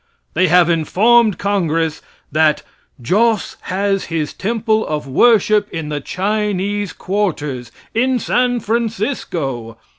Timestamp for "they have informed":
0.33-1.37